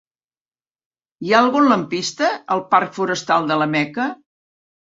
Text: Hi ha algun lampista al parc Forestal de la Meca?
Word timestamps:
Hi 1.25 1.35
ha 1.35 1.41
algun 1.47 1.69
lampista 1.73 2.31
al 2.57 2.65
parc 2.75 2.99
Forestal 2.99 3.47
de 3.53 3.59
la 3.65 3.71
Meca? 3.79 4.09